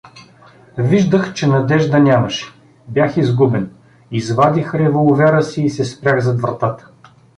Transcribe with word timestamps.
Виждах, 0.77 1.33
че 1.33 1.47
надежда 1.47 1.99
нямаше: 1.99 2.53
бях 2.87 3.17
изгубен… 3.17 3.71
Извадих 4.11 4.73
револвера 4.75 5.43
си 5.43 5.61
и 5.61 5.69
се 5.69 5.85
спрях 5.85 6.19
зад 6.19 6.41
вратата. 6.41 6.87